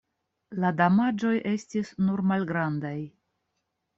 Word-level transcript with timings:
La 0.63 0.71
damaĝoj 0.79 1.33
estis 1.51 1.93
nur 2.07 2.25
malgrandaj. 2.33 2.97